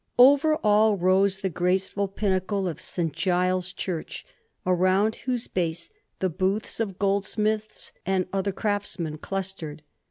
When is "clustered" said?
9.19-9.83